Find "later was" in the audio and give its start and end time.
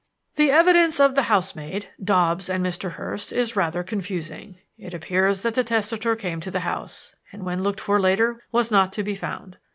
7.99-8.71